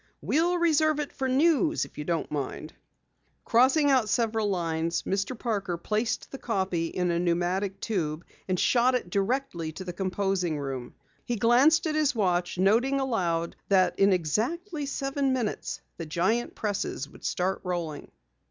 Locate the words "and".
8.47-8.59